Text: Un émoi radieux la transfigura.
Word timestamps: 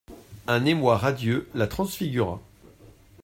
Un 0.47 0.65
émoi 0.65 0.97
radieux 0.97 1.47
la 1.53 1.67
transfigura. 1.67 2.41